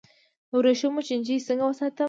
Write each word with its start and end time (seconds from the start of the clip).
د 0.47 0.49
وریښمو 0.59 1.01
چینجی 1.07 1.35
څنګه 1.47 1.65
وساتم؟ 1.67 1.99